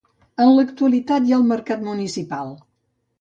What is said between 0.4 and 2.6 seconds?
En l'actualitat hi ha el mercat municipal.